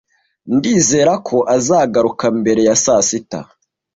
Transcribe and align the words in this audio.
Ndizera 0.55 1.13
ko 1.27 1.37
azagaruka 1.55 2.25
mbere 2.39 2.61
ya 2.67 2.75
sasita. 2.83 3.39